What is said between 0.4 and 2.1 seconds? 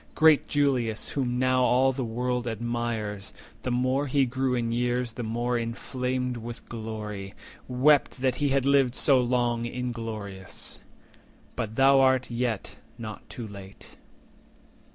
Julius, whom now all the